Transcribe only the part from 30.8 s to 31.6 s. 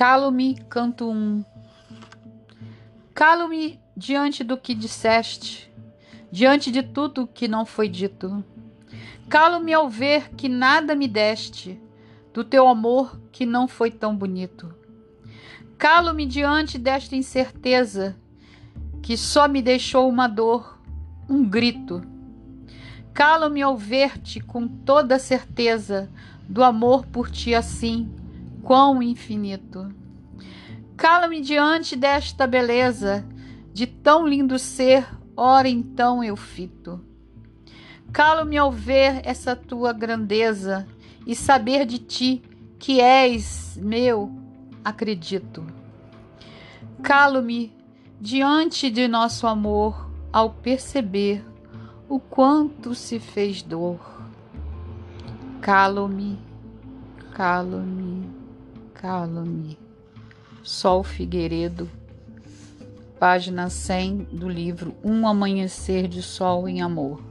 Cala-me